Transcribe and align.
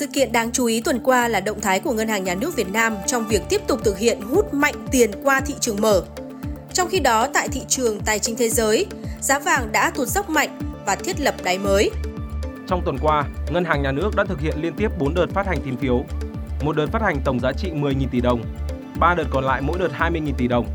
Sự 0.00 0.06
kiện 0.06 0.32
đáng 0.32 0.52
chú 0.52 0.64
ý 0.64 0.80
tuần 0.80 1.00
qua 1.04 1.28
là 1.28 1.40
động 1.40 1.60
thái 1.60 1.80
của 1.80 1.92
Ngân 1.92 2.08
hàng 2.08 2.24
Nhà 2.24 2.34
nước 2.34 2.56
Việt 2.56 2.72
Nam 2.72 2.96
trong 3.06 3.28
việc 3.28 3.42
tiếp 3.48 3.60
tục 3.66 3.80
thực 3.84 3.98
hiện 3.98 4.20
hút 4.20 4.54
mạnh 4.54 4.74
tiền 4.90 5.10
qua 5.22 5.40
thị 5.40 5.54
trường 5.60 5.80
mở. 5.80 6.02
Trong 6.72 6.88
khi 6.88 7.00
đó, 7.00 7.26
tại 7.34 7.48
thị 7.48 7.60
trường 7.68 8.00
tài 8.00 8.18
chính 8.18 8.36
thế 8.36 8.48
giới, 8.48 8.86
giá 9.20 9.38
vàng 9.38 9.72
đã 9.72 9.90
tụt 9.90 10.08
dốc 10.08 10.30
mạnh 10.30 10.60
và 10.86 10.96
thiết 10.96 11.20
lập 11.20 11.34
đáy 11.44 11.58
mới. 11.58 11.90
Trong 12.66 12.82
tuần 12.84 12.98
qua, 12.98 13.24
Ngân 13.50 13.64
hàng 13.64 13.82
Nhà 13.82 13.92
nước 13.92 14.10
đã 14.16 14.24
thực 14.24 14.40
hiện 14.40 14.54
liên 14.62 14.72
tiếp 14.76 14.88
4 14.98 15.14
đợt 15.14 15.26
phát 15.34 15.46
hành 15.46 15.58
tín 15.64 15.76
phiếu. 15.76 16.04
Một 16.62 16.76
đợt 16.76 16.86
phát 16.86 17.02
hành 17.02 17.20
tổng 17.24 17.40
giá 17.40 17.52
trị 17.52 17.70
10.000 17.70 18.08
tỷ 18.10 18.20
đồng, 18.20 18.42
3 18.98 19.14
đợt 19.14 19.26
còn 19.30 19.44
lại 19.44 19.62
mỗi 19.62 19.78
đợt 19.78 19.90
20.000 19.98 20.32
tỷ 20.38 20.48
đồng. 20.48 20.66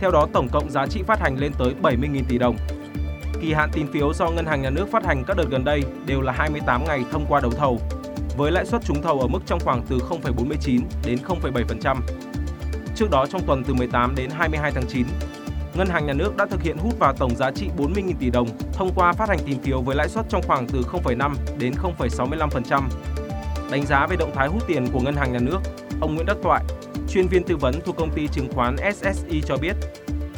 Theo 0.00 0.10
đó, 0.10 0.28
tổng 0.32 0.48
cộng 0.52 0.70
giá 0.70 0.86
trị 0.86 1.02
phát 1.06 1.20
hành 1.20 1.36
lên 1.38 1.52
tới 1.58 1.74
70.000 1.82 2.22
tỷ 2.28 2.38
đồng. 2.38 2.56
Kỳ 3.42 3.52
hạn 3.52 3.70
tín 3.72 3.86
phiếu 3.92 4.14
do 4.14 4.30
Ngân 4.30 4.46
hàng 4.46 4.62
Nhà 4.62 4.70
nước 4.70 4.86
phát 4.90 5.04
hành 5.04 5.24
các 5.26 5.36
đợt 5.36 5.46
gần 5.50 5.64
đây 5.64 5.82
đều 6.06 6.20
là 6.20 6.32
28 6.32 6.84
ngày 6.84 7.04
thông 7.12 7.26
qua 7.28 7.40
đấu 7.40 7.50
thầu, 7.50 7.80
với 8.38 8.52
lãi 8.52 8.66
suất 8.66 8.84
trúng 8.84 9.02
thầu 9.02 9.20
ở 9.20 9.26
mức 9.26 9.40
trong 9.46 9.60
khoảng 9.60 9.82
từ 9.88 9.98
0,49 9.98 10.80
đến 11.04 11.18
0,7%. 11.28 11.96
Trước 12.94 13.10
đó 13.10 13.26
trong 13.26 13.42
tuần 13.46 13.64
từ 13.64 13.74
18 13.74 14.14
đến 14.14 14.30
22 14.30 14.72
tháng 14.72 14.84
9, 14.88 15.06
Ngân 15.74 15.88
hàng 15.88 16.06
Nhà 16.06 16.12
nước 16.12 16.36
đã 16.36 16.46
thực 16.46 16.62
hiện 16.62 16.78
hút 16.78 16.98
vào 16.98 17.12
tổng 17.12 17.36
giá 17.36 17.50
trị 17.50 17.68
40.000 17.78 18.12
tỷ 18.20 18.30
đồng 18.30 18.48
thông 18.72 18.92
qua 18.94 19.12
phát 19.12 19.28
hành 19.28 19.38
tín 19.46 19.60
phiếu 19.60 19.80
với 19.80 19.96
lãi 19.96 20.08
suất 20.08 20.26
trong 20.28 20.42
khoảng 20.46 20.66
từ 20.66 20.80
0,5 20.80 21.34
đến 21.58 21.74
0,65%. 21.98 22.82
Đánh 23.70 23.86
giá 23.86 24.06
về 24.06 24.16
động 24.16 24.30
thái 24.34 24.48
hút 24.48 24.62
tiền 24.66 24.86
của 24.92 25.00
Ngân 25.00 25.16
hàng 25.16 25.32
Nhà 25.32 25.38
nước, 25.38 25.58
ông 26.00 26.14
Nguyễn 26.14 26.26
Đắc 26.26 26.36
Toại, 26.42 26.64
chuyên 27.10 27.28
viên 27.28 27.44
tư 27.44 27.56
vấn 27.56 27.80
thuộc 27.80 27.96
công 27.96 28.10
ty 28.10 28.28
chứng 28.28 28.52
khoán 28.52 28.76
SSI 28.94 29.42
cho 29.46 29.56
biết, 29.56 29.76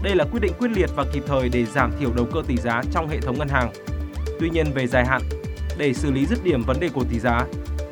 đây 0.02 0.14
là 0.14 0.24
quyết 0.24 0.40
định 0.40 0.52
quyết 0.58 0.70
liệt 0.70 0.90
và 0.96 1.04
kịp 1.12 1.22
thời 1.26 1.48
để 1.48 1.64
giảm 1.64 1.92
thiểu 2.00 2.10
đầu 2.16 2.26
cơ 2.34 2.42
tỷ 2.46 2.56
giá 2.56 2.82
trong 2.92 3.08
hệ 3.08 3.20
thống 3.20 3.38
ngân 3.38 3.48
hàng. 3.48 3.72
Tuy 4.40 4.50
nhiên 4.50 4.66
về 4.74 4.86
dài 4.86 5.06
hạn, 5.06 5.22
để 5.78 5.94
xử 5.94 6.10
lý 6.10 6.26
dứt 6.26 6.44
điểm 6.44 6.62
vấn 6.62 6.80
đề 6.80 6.88
của 6.88 7.04
tỷ 7.10 7.18
giá, 7.18 7.46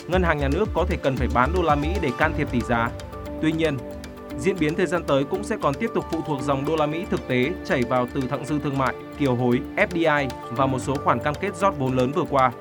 ngân 0.09 0.23
hàng 0.23 0.39
nhà 0.39 0.49
nước 0.49 0.69
có 0.75 0.85
thể 0.89 0.97
cần 1.03 1.17
phải 1.17 1.29
bán 1.35 1.53
đô 1.55 1.63
la 1.63 1.75
Mỹ 1.75 1.89
để 2.03 2.11
can 2.19 2.33
thiệp 2.37 2.49
tỷ 2.53 2.61
giá. 2.69 2.91
Tuy 3.43 3.53
nhiên, 3.53 3.77
diễn 4.39 4.57
biến 4.59 4.75
thời 4.75 4.87
gian 4.87 5.05
tới 5.05 5.25
cũng 5.25 5.45
sẽ 5.45 5.57
còn 5.63 5.75
tiếp 5.75 5.91
tục 5.95 6.05
phụ 6.13 6.21
thuộc 6.27 6.43
dòng 6.43 6.65
đô 6.65 6.77
la 6.77 6.87
Mỹ 6.87 7.05
thực 7.11 7.29
tế 7.29 7.51
chảy 7.65 7.83
vào 7.83 8.09
từ 8.15 8.21
thặng 8.31 8.47
dư 8.47 8.59
thương 8.59 8.79
mại, 8.79 8.95
kiều 9.19 9.35
hối, 9.35 9.61
FDI 9.77 10.29
và 10.51 10.67
một 10.67 10.79
số 10.87 10.95
khoản 11.05 11.19
cam 11.19 11.35
kết 11.35 11.57
rót 11.57 11.79
vốn 11.79 11.97
lớn 11.97 12.13
vừa 12.13 12.25
qua. 12.31 12.53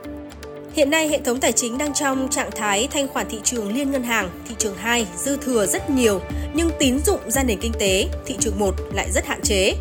Hiện 0.73 0.89
nay, 0.89 1.07
hệ 1.07 1.19
thống 1.19 1.39
tài 1.39 1.51
chính 1.51 1.77
đang 1.77 1.93
trong 1.93 2.27
trạng 2.29 2.51
thái 2.51 2.87
thanh 2.91 3.07
khoản 3.07 3.27
thị 3.29 3.39
trường 3.43 3.73
liên 3.73 3.91
ngân 3.91 4.03
hàng, 4.03 4.29
thị 4.47 4.55
trường 4.57 4.75
2 4.75 5.07
dư 5.15 5.37
thừa 5.37 5.65
rất 5.65 5.89
nhiều, 5.89 6.21
nhưng 6.53 6.69
tín 6.79 6.99
dụng 6.99 7.19
ra 7.27 7.43
nền 7.43 7.59
kinh 7.59 7.73
tế, 7.79 8.09
thị 8.25 8.35
trường 8.39 8.59
1 8.59 8.75
lại 8.93 9.11
rất 9.11 9.25
hạn 9.25 9.41
chế. 9.43 9.73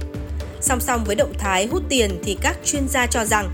Song 0.60 0.80
song 0.80 1.04
với 1.06 1.16
động 1.16 1.32
thái 1.38 1.66
hút 1.66 1.82
tiền 1.88 2.10
thì 2.24 2.38
các 2.42 2.58
chuyên 2.64 2.88
gia 2.88 3.06
cho 3.06 3.24
rằng 3.24 3.48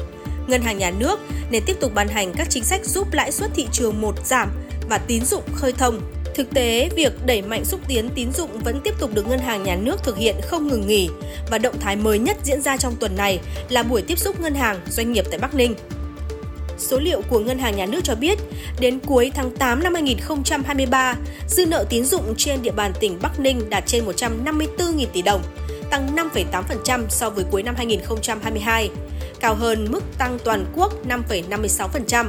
ngân 0.47 0.63
hàng 0.63 0.79
nhà 0.79 0.91
nước 0.91 1.21
nên 1.51 1.63
tiếp 1.67 1.77
tục 1.81 1.93
ban 1.95 2.09
hành 2.09 2.33
các 2.37 2.51
chính 2.51 2.65
sách 2.65 2.85
giúp 2.85 3.13
lãi 3.13 3.33
suất 3.33 3.51
thị 3.55 3.67
trường 3.73 4.01
một 4.01 4.27
giảm 4.27 4.51
và 4.89 4.99
tín 4.99 5.25
dụng 5.25 5.43
khơi 5.55 5.73
thông. 5.73 6.01
Thực 6.35 6.51
tế, 6.51 6.89
việc 6.97 7.27
đẩy 7.27 7.43
mạnh 7.43 7.65
xúc 7.65 7.81
tiến 7.89 8.09
tín 8.15 8.33
dụng 8.33 8.59
vẫn 8.59 8.81
tiếp 8.85 8.95
tục 8.99 9.11
được 9.15 9.27
ngân 9.27 9.39
hàng 9.39 9.63
nhà 9.63 9.77
nước 9.77 10.03
thực 10.03 10.17
hiện 10.17 10.37
không 10.43 10.69
ngừng 10.69 10.87
nghỉ 10.87 11.09
và 11.51 11.59
động 11.59 11.79
thái 11.81 11.97
mới 11.97 12.19
nhất 12.19 12.37
diễn 12.45 12.63
ra 12.63 12.77
trong 12.77 12.97
tuần 12.97 13.17
này 13.17 13.41
là 13.69 13.83
buổi 13.83 14.03
tiếp 14.03 14.19
xúc 14.19 14.41
ngân 14.41 14.55
hàng 14.55 14.81
doanh 14.91 15.13
nghiệp 15.13 15.25
tại 15.31 15.39
Bắc 15.39 15.55
Ninh. 15.55 15.75
Số 16.79 16.99
liệu 16.99 17.23
của 17.29 17.39
Ngân 17.39 17.59
hàng 17.59 17.77
Nhà 17.77 17.87
nước 17.87 18.01
cho 18.05 18.15
biết, 18.15 18.39
đến 18.81 18.99
cuối 19.07 19.33
tháng 19.35 19.57
8 19.57 19.83
năm 19.83 19.95
2023, 19.95 21.17
dư 21.49 21.67
nợ 21.67 21.85
tín 21.89 22.05
dụng 22.05 22.35
trên 22.37 22.63
địa 22.63 22.71
bàn 22.71 22.93
tỉnh 23.01 23.19
Bắc 23.23 23.41
Ninh 23.41 23.71
đạt 23.71 23.87
trên 23.87 24.05
154.000 24.07 25.07
tỷ 25.13 25.23
đồng, 25.23 25.43
tăng 25.91 26.17
5,8% 26.17 27.05
so 27.09 27.31
với 27.31 27.45
cuối 27.51 27.63
năm 27.63 27.75
2022, 27.77 28.91
cao 29.43 29.55
hơn 29.55 29.87
mức 29.91 30.03
tăng 30.19 30.39
toàn 30.45 30.67
quốc 30.75 30.93
5,56%. 31.09 32.29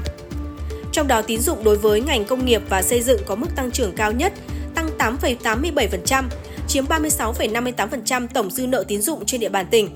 Trong 0.91 1.07
đó 1.07 1.21
tín 1.21 1.39
dụng 1.39 1.63
đối 1.63 1.77
với 1.77 2.01
ngành 2.01 2.25
công 2.25 2.45
nghiệp 2.45 2.61
và 2.69 2.81
xây 2.81 3.01
dựng 3.01 3.21
có 3.25 3.35
mức 3.35 3.47
tăng 3.55 3.71
trưởng 3.71 3.91
cao 3.95 4.11
nhất, 4.11 4.33
tăng 4.75 4.89
8,87%, 4.97 6.23
chiếm 6.67 6.85
36,58% 6.85 8.27
tổng 8.33 8.51
dư 8.51 8.67
nợ 8.67 8.83
tín 8.87 9.01
dụng 9.01 9.25
trên 9.25 9.41
địa 9.41 9.49
bàn 9.49 9.65
tỉnh. 9.71 9.89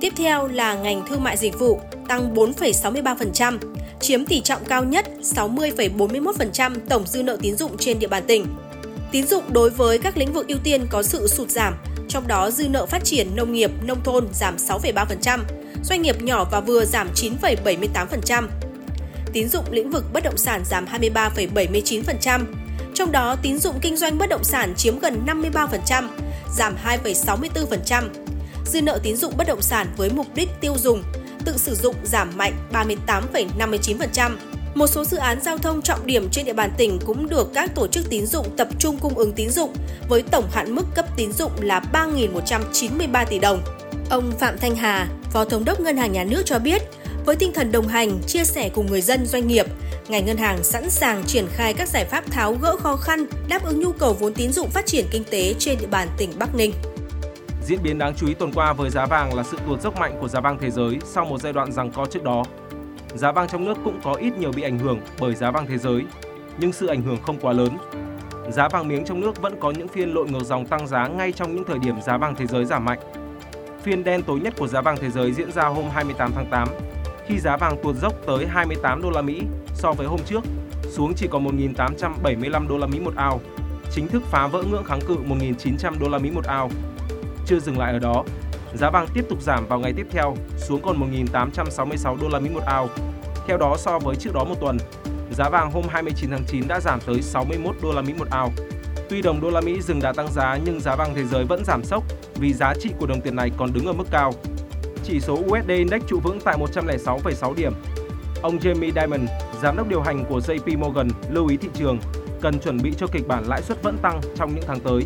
Tiếp 0.00 0.12
theo 0.16 0.48
là 0.48 0.74
ngành 0.74 1.06
thương 1.08 1.24
mại 1.24 1.36
dịch 1.36 1.58
vụ, 1.58 1.80
tăng 2.08 2.34
4,63%, 2.34 3.58
chiếm 4.00 4.26
tỷ 4.26 4.40
trọng 4.40 4.64
cao 4.64 4.84
nhất 4.84 5.06
60,41% 5.22 6.74
tổng 6.88 7.06
dư 7.06 7.22
nợ 7.22 7.36
tín 7.42 7.56
dụng 7.56 7.76
trên 7.78 7.98
địa 7.98 8.08
bàn 8.08 8.22
tỉnh. 8.26 8.46
Tín 9.10 9.26
dụng 9.26 9.44
đối 9.52 9.70
với 9.70 9.98
các 9.98 10.16
lĩnh 10.16 10.32
vực 10.32 10.48
ưu 10.48 10.58
tiên 10.64 10.86
có 10.90 11.02
sự 11.02 11.26
sụt 11.26 11.50
giảm, 11.50 11.74
trong 12.08 12.26
đó 12.26 12.50
dư 12.50 12.68
nợ 12.68 12.86
phát 12.86 13.04
triển 13.04 13.36
nông 13.36 13.52
nghiệp, 13.52 13.70
nông 13.86 14.02
thôn 14.04 14.28
giảm 14.32 14.56
6,3%, 14.56 15.38
doanh 15.84 16.02
nghiệp 16.02 16.22
nhỏ 16.22 16.44
và 16.50 16.60
vừa 16.60 16.84
giảm 16.84 17.08
9,78%. 17.14 18.48
Tín 19.32 19.48
dụng 19.48 19.64
lĩnh 19.70 19.90
vực 19.90 20.04
bất 20.12 20.24
động 20.24 20.36
sản 20.36 20.62
giảm 20.64 20.86
23,79%, 20.86 22.44
trong 22.94 23.12
đó 23.12 23.36
tín 23.42 23.58
dụng 23.58 23.78
kinh 23.80 23.96
doanh 23.96 24.18
bất 24.18 24.28
động 24.28 24.44
sản 24.44 24.74
chiếm 24.76 24.98
gần 24.98 25.26
53%, 25.26 26.08
giảm 26.56 26.76
2,64%. 26.84 28.08
Dư 28.66 28.82
nợ 28.82 29.00
tín 29.02 29.16
dụng 29.16 29.32
bất 29.36 29.46
động 29.46 29.62
sản 29.62 29.86
với 29.96 30.10
mục 30.10 30.26
đích 30.34 30.48
tiêu 30.60 30.74
dùng 30.78 31.02
tự 31.44 31.56
sử 31.56 31.74
dụng 31.74 31.94
giảm 32.04 32.30
mạnh 32.36 32.52
38,59%. 32.72 34.36
Một 34.74 34.86
số 34.86 35.04
dự 35.04 35.16
án 35.16 35.40
giao 35.42 35.58
thông 35.58 35.82
trọng 35.82 36.06
điểm 36.06 36.28
trên 36.30 36.44
địa 36.44 36.52
bàn 36.52 36.70
tỉnh 36.78 36.98
cũng 37.06 37.28
được 37.28 37.50
các 37.54 37.74
tổ 37.74 37.86
chức 37.86 38.10
tín 38.10 38.26
dụng 38.26 38.56
tập 38.56 38.68
trung 38.78 38.98
cung 38.98 39.14
ứng 39.14 39.32
tín 39.32 39.50
dụng 39.50 39.72
với 40.08 40.22
tổng 40.22 40.50
hạn 40.50 40.74
mức 40.74 40.84
cấp 40.94 41.06
tín 41.16 41.32
dụng 41.32 41.52
là 41.60 41.82
3.193 41.92 43.26
tỷ 43.26 43.38
đồng. 43.38 43.62
Ông 44.10 44.32
Phạm 44.38 44.58
Thanh 44.58 44.76
Hà, 44.76 45.08
Phó 45.30 45.44
Thống 45.44 45.64
đốc 45.64 45.80
Ngân 45.80 45.96
hàng 45.96 46.12
Nhà 46.12 46.24
nước 46.24 46.42
cho 46.44 46.58
biết, 46.58 46.82
với 47.26 47.36
tinh 47.36 47.52
thần 47.54 47.72
đồng 47.72 47.88
hành, 47.88 48.18
chia 48.26 48.44
sẻ 48.44 48.68
cùng 48.68 48.86
người 48.86 49.00
dân 49.00 49.26
doanh 49.26 49.46
nghiệp, 49.46 49.66
ngành 50.08 50.26
ngân 50.26 50.36
hàng 50.36 50.64
sẵn 50.64 50.90
sàng 50.90 51.22
triển 51.26 51.46
khai 51.48 51.74
các 51.74 51.88
giải 51.88 52.04
pháp 52.04 52.24
tháo 52.30 52.56
gỡ 52.62 52.76
khó 52.76 52.96
khăn, 52.96 53.26
đáp 53.48 53.64
ứng 53.64 53.80
nhu 53.80 53.92
cầu 53.92 54.12
vốn 54.12 54.34
tín 54.34 54.52
dụng 54.52 54.70
phát 54.70 54.86
triển 54.86 55.06
kinh 55.10 55.24
tế 55.30 55.54
trên 55.58 55.78
địa 55.80 55.86
bàn 55.86 56.08
tỉnh 56.18 56.30
Bắc 56.38 56.54
Ninh. 56.54 56.72
Diễn 57.66 57.78
biến 57.82 57.98
đáng 57.98 58.14
chú 58.16 58.26
ý 58.26 58.34
tuần 58.34 58.52
qua 58.52 58.72
với 58.72 58.90
giá 58.90 59.06
vàng 59.06 59.34
là 59.34 59.42
sự 59.42 59.58
tuột 59.66 59.82
dốc 59.82 60.00
mạnh 60.00 60.18
của 60.20 60.28
giá 60.28 60.40
vàng 60.40 60.58
thế 60.60 60.70
giới 60.70 60.98
sau 61.04 61.24
một 61.24 61.40
giai 61.40 61.52
đoạn 61.52 61.72
rằng 61.72 61.90
co 61.90 62.06
trước 62.06 62.22
đó. 62.22 62.44
Giá 63.14 63.32
vàng 63.32 63.48
trong 63.48 63.64
nước 63.64 63.78
cũng 63.84 64.00
có 64.04 64.14
ít 64.14 64.32
nhiều 64.38 64.52
bị 64.52 64.62
ảnh 64.62 64.78
hưởng 64.78 65.00
bởi 65.20 65.34
giá 65.34 65.50
vàng 65.50 65.66
thế 65.66 65.78
giới, 65.78 66.02
nhưng 66.58 66.72
sự 66.72 66.86
ảnh 66.86 67.02
hưởng 67.02 67.18
không 67.22 67.38
quá 67.40 67.52
lớn. 67.52 67.78
Giá 68.50 68.68
vàng 68.68 68.88
miếng 68.88 69.04
trong 69.04 69.20
nước 69.20 69.42
vẫn 69.42 69.60
có 69.60 69.70
những 69.70 69.88
phiên 69.88 70.14
lội 70.14 70.28
ngược 70.28 70.44
dòng 70.44 70.66
tăng 70.66 70.86
giá 70.86 71.08
ngay 71.08 71.32
trong 71.32 71.54
những 71.54 71.64
thời 71.64 71.78
điểm 71.78 72.00
giá 72.06 72.18
vàng 72.18 72.34
thế 72.34 72.46
giới 72.46 72.64
giảm 72.64 72.84
mạnh. 72.84 72.98
Phiên 73.88 74.04
đen 74.04 74.22
tối 74.22 74.40
nhất 74.40 74.54
của 74.58 74.68
giá 74.68 74.80
vàng 74.80 74.96
thế 75.00 75.10
giới 75.10 75.32
diễn 75.32 75.52
ra 75.52 75.66
hôm 75.66 75.84
28 75.90 76.32
tháng 76.34 76.46
8 76.50 76.68
khi 77.26 77.38
giá 77.38 77.56
vàng 77.56 77.76
tuột 77.82 77.96
dốc 77.96 78.12
tới 78.26 78.46
28 78.46 79.02
đô 79.02 79.10
la 79.10 79.22
Mỹ 79.22 79.42
so 79.74 79.92
với 79.92 80.06
hôm 80.06 80.20
trước, 80.26 80.44
xuống 80.90 81.12
chỉ 81.16 81.26
còn 81.30 81.58
1.875 81.74 82.68
đô 82.68 82.78
la 82.78 82.86
Mỹ 82.86 83.00
một 83.00 83.16
ao, 83.16 83.40
chính 83.90 84.08
thức 84.08 84.22
phá 84.30 84.46
vỡ 84.46 84.62
ngưỡng 84.62 84.84
kháng 84.84 85.00
cự 85.00 85.16
1.900 85.28 85.92
đô 86.00 86.08
la 86.08 86.18
Mỹ 86.18 86.30
một 86.30 86.44
ao 86.44 86.70
chưa 87.46 87.58
dừng 87.58 87.78
lại 87.78 87.92
ở 87.92 87.98
đó, 87.98 88.24
giá 88.74 88.90
vàng 88.90 89.06
tiếp 89.14 89.24
tục 89.28 89.42
giảm 89.42 89.66
vào 89.66 89.78
ngày 89.78 89.92
tiếp 89.96 90.06
theo 90.10 90.36
xuống 90.56 90.82
còn 90.82 91.12
1.866 91.32 92.16
đô 92.20 92.28
la 92.28 92.38
Mỹ 92.38 92.50
một 92.50 92.64
ao. 92.66 92.88
Theo 93.46 93.58
đó 93.58 93.76
so 93.78 93.98
với 93.98 94.16
trước 94.16 94.34
đó 94.34 94.44
một 94.44 94.60
tuần, 94.60 94.78
giá 95.32 95.48
vàng 95.48 95.70
hôm 95.70 95.84
29 95.88 96.30
tháng 96.30 96.44
9 96.46 96.68
đã 96.68 96.80
giảm 96.80 97.00
tới 97.06 97.22
61 97.22 97.76
đô 97.82 97.92
la 97.92 98.02
Mỹ 98.02 98.14
một 98.18 98.28
ao. 98.30 98.52
Tuy 99.08 99.22
đồng 99.22 99.40
đô 99.40 99.50
la 99.50 99.60
Mỹ 99.60 99.80
dừng 99.80 100.00
đã 100.00 100.12
tăng 100.12 100.32
giá 100.32 100.58
nhưng 100.64 100.80
giá 100.80 100.96
vàng 100.96 101.14
thế 101.14 101.24
giới 101.24 101.44
vẫn 101.44 101.64
giảm 101.64 101.84
sốc 101.84 102.04
vì 102.40 102.52
giá 102.52 102.74
trị 102.80 102.90
của 102.98 103.06
đồng 103.06 103.20
tiền 103.20 103.36
này 103.36 103.50
còn 103.56 103.72
đứng 103.72 103.86
ở 103.86 103.92
mức 103.92 104.06
cao. 104.10 104.32
Chỉ 105.04 105.20
số 105.20 105.34
USD 105.34 105.68
Index 105.68 106.02
trụ 106.08 106.20
vững 106.20 106.38
tại 106.44 106.58
106,6 106.58 107.54
điểm. 107.54 107.72
Ông 108.42 108.58
Jamie 108.58 108.92
Dimon, 108.94 109.26
giám 109.62 109.76
đốc 109.76 109.88
điều 109.88 110.00
hành 110.00 110.24
của 110.28 110.38
JP 110.38 110.78
Morgan 110.78 111.08
lưu 111.30 111.48
ý 111.48 111.56
thị 111.56 111.68
trường 111.74 111.98
cần 112.40 112.58
chuẩn 112.58 112.78
bị 112.82 112.92
cho 112.98 113.06
kịch 113.06 113.28
bản 113.28 113.44
lãi 113.48 113.62
suất 113.62 113.82
vẫn 113.82 113.98
tăng 114.02 114.20
trong 114.36 114.54
những 114.54 114.64
tháng 114.66 114.80
tới 114.80 115.02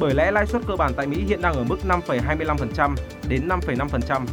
bởi 0.00 0.14
lẽ 0.14 0.30
lãi 0.30 0.46
suất 0.46 0.62
cơ 0.66 0.76
bản 0.76 0.92
tại 0.96 1.06
Mỹ 1.06 1.24
hiện 1.28 1.42
đang 1.42 1.54
ở 1.54 1.64
mức 1.64 1.76
5,25% 1.88 2.94
đến 3.28 3.48
5,5%. 3.48 4.26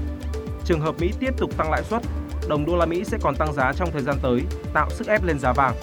Trường 0.65 0.81
hợp 0.81 0.95
Mỹ 0.99 1.13
tiếp 1.19 1.37
tục 1.37 1.57
tăng 1.57 1.71
lãi 1.71 1.83
suất, 1.83 2.01
đồng 2.47 2.65
đô 2.65 2.75
la 2.75 2.85
Mỹ 2.85 3.03
sẽ 3.03 3.17
còn 3.21 3.35
tăng 3.35 3.53
giá 3.53 3.73
trong 3.73 3.91
thời 3.91 4.01
gian 4.01 4.15
tới, 4.21 4.41
tạo 4.73 4.89
sức 4.89 5.07
ép 5.07 5.23
lên 5.23 5.39
giá 5.39 5.53
vàng. 5.53 5.73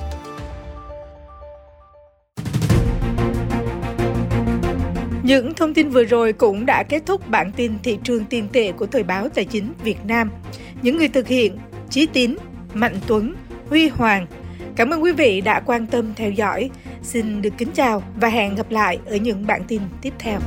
Những 5.30 5.54
thông 5.54 5.74
tin 5.74 5.90
vừa 5.90 6.04
rồi 6.04 6.32
cũng 6.32 6.66
đã 6.66 6.82
kết 6.82 7.02
thúc 7.06 7.28
bản 7.28 7.52
tin 7.56 7.72
thị 7.82 7.98
trường 8.04 8.24
tiền 8.24 8.48
tệ 8.52 8.72
của 8.72 8.86
Thời 8.86 9.02
báo 9.02 9.28
Tài 9.28 9.44
chính 9.44 9.72
Việt 9.84 10.04
Nam. 10.04 10.30
Những 10.82 10.96
người 10.96 11.08
thực 11.08 11.28
hiện 11.28 11.58
Chí 11.90 12.06
Tín, 12.06 12.36
Mạnh 12.74 12.96
Tuấn, 13.06 13.34
Huy 13.68 13.88
Hoàng. 13.88 14.26
Cảm 14.76 14.90
ơn 14.90 15.02
quý 15.02 15.12
vị 15.12 15.40
đã 15.40 15.60
quan 15.60 15.86
tâm 15.86 16.12
theo 16.16 16.30
dõi. 16.30 16.70
Xin 17.02 17.42
được 17.42 17.50
kính 17.58 17.70
chào 17.74 18.02
và 18.20 18.28
hẹn 18.28 18.54
gặp 18.54 18.70
lại 18.70 18.98
ở 19.06 19.16
những 19.16 19.46
bản 19.46 19.62
tin 19.68 19.80
tiếp 20.02 20.12
theo. 20.18 20.40